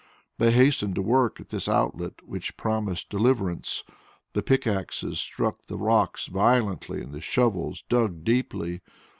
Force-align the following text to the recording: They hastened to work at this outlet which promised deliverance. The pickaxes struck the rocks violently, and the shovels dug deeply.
They 0.39 0.49
hastened 0.49 0.95
to 0.95 1.03
work 1.03 1.39
at 1.39 1.49
this 1.49 1.67
outlet 1.69 2.27
which 2.27 2.57
promised 2.57 3.11
deliverance. 3.11 3.83
The 4.33 4.41
pickaxes 4.41 5.19
struck 5.19 5.67
the 5.67 5.77
rocks 5.77 6.25
violently, 6.25 7.03
and 7.03 7.11
the 7.13 7.21
shovels 7.21 7.83
dug 7.87 8.23
deeply. 8.23 8.81